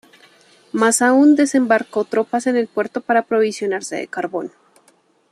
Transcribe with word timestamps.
Más 0.71 1.03
aun, 1.03 1.35
desembarcó 1.35 2.05
tropas 2.05 2.47
en 2.47 2.55
el 2.55 2.67
puerto 2.67 3.01
para 3.01 3.19
aprovisionarse 3.19 3.97
de 3.97 4.07
carbón. 4.07 4.51